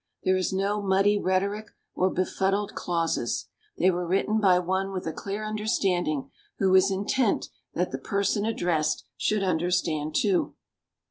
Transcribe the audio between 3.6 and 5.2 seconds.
They were written by one with a